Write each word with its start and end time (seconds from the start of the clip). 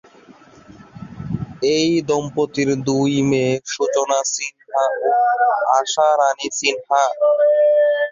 এ 1.69 1.77
দম্পতির 2.09 2.69
দুই 2.87 3.13
মেয়ে 3.29 3.53
সূচনা 3.73 4.19
সিনহা 4.33 4.83
ও 5.03 5.11
আশা 5.77 6.07
রানী 6.19 6.47
সিনহা। 6.57 7.03